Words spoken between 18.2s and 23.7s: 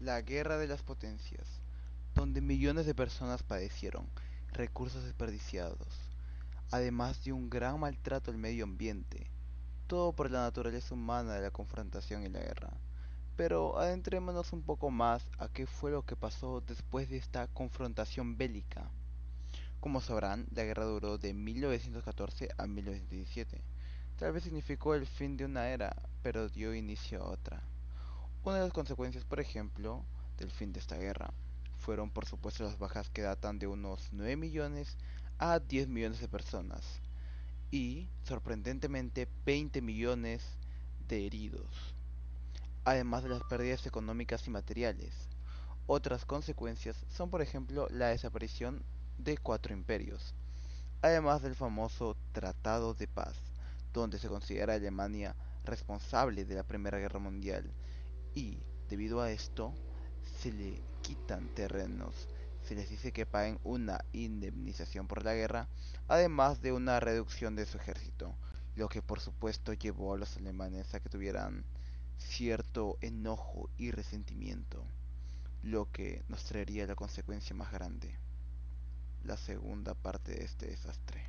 bélica. Como sabrán, la guerra duró de 1914 a 1917.